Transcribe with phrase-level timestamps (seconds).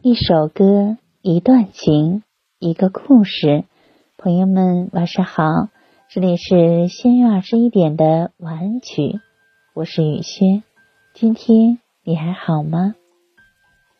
[0.00, 2.22] 一首歌，一段情，
[2.60, 3.64] 一个故事。
[4.16, 5.42] 朋友们，晚上好，
[6.08, 9.18] 这里是仙月二十一点的晚安曲，
[9.74, 10.62] 我是雨轩。
[11.14, 12.94] 今天你还好吗？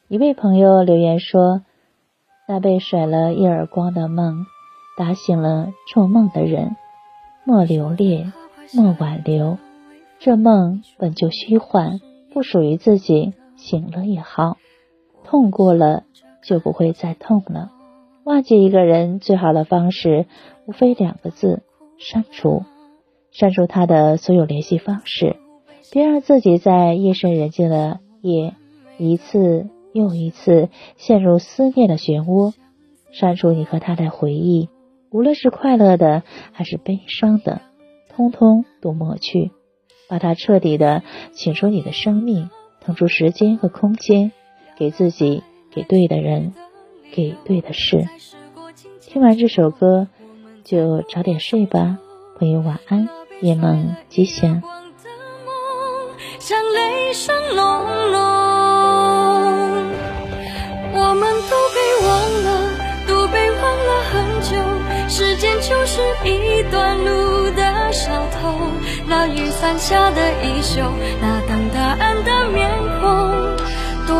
[0.06, 1.62] 一位朋友留言说
[2.46, 4.46] ：“那被甩了一耳光的梦，
[4.96, 6.76] 打醒了做梦的人。
[7.44, 8.32] 莫留恋，
[8.72, 9.58] 莫挽留，
[10.20, 11.98] 这梦本就虚幻，
[12.32, 13.34] 不属于自己。
[13.56, 14.57] 醒了也好，
[15.28, 16.04] 痛过了
[16.42, 17.70] 就不会再痛了。”
[18.24, 20.26] 忘记一个人最好的方式，
[20.66, 21.62] 无非两个字：
[21.98, 22.62] 删除。
[23.30, 25.36] 删除他的所有联系方式，
[25.92, 28.54] 别让自己在夜深人静的夜，
[28.96, 32.54] 一次又一次陷入思念的漩涡。
[33.10, 34.68] 删除你和他的回忆，
[35.10, 37.60] 无论是快乐的还是悲伤的，
[38.14, 39.50] 通通都抹去，
[40.08, 44.32] 把它彻底的请出你的生命，腾出时间和空间，
[44.78, 46.54] 给自己，给对的人。
[47.10, 48.06] 给对的事。
[49.00, 50.08] 听完这首歌，
[50.62, 51.96] 就早点睡吧，
[52.38, 53.08] 朋友晚安，
[53.40, 54.62] 夜梦吉祥。
[56.38, 57.64] 像雷声隆
[58.12, 58.20] 隆，
[60.92, 62.08] 我们都被忘
[62.44, 62.46] 了，
[63.08, 64.12] 都被忘了很
[64.42, 64.50] 久。
[65.08, 68.52] 时间就是一段路的小偷，
[69.08, 70.82] 那雨伞下的衣袖，
[71.22, 72.68] 那等答案的面
[73.00, 73.06] 孔，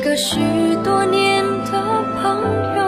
[0.00, 0.38] 个许
[0.82, 2.40] 多年的朋
[2.76, 2.82] 友，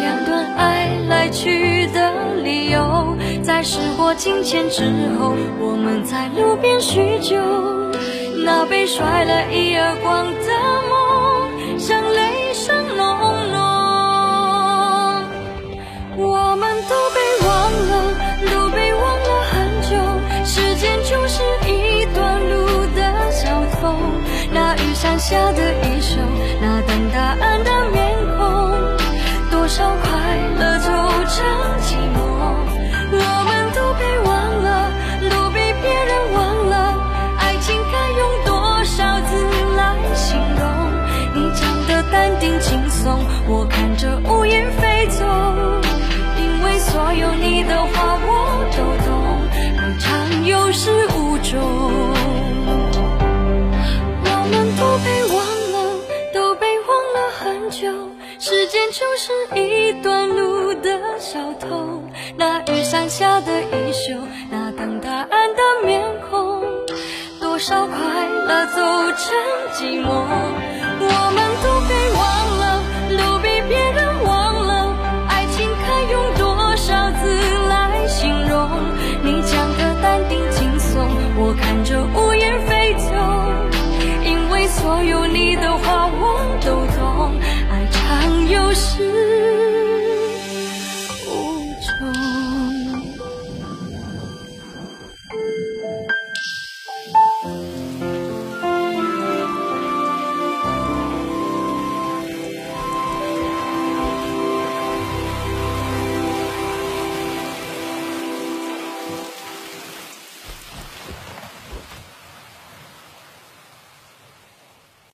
[0.00, 4.84] 两段爱来去的理由，在时过境迁之
[5.18, 7.36] 后，我们在路边叙旧。
[8.44, 10.48] 那被甩了一耳光的
[10.90, 12.02] 梦，像
[42.44, 45.24] 定轻松，我看着乌云飞走。
[46.36, 48.28] 因为所有你的话我
[48.76, 49.08] 都懂，
[49.78, 51.58] 而常有始无终。
[54.26, 55.40] 我们都被忘
[55.72, 55.74] 了，
[56.34, 57.88] 都被忘了很久
[58.38, 62.02] 时间就是一段路的小偷，
[62.36, 64.12] 那雨伞下的衣袖，
[64.50, 66.62] 那等答案的面孔，
[67.40, 67.96] 多少快
[68.28, 68.82] 乐走
[69.16, 69.34] 成
[69.72, 70.43] 寂寞。